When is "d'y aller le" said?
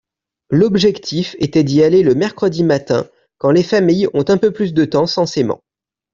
1.63-2.15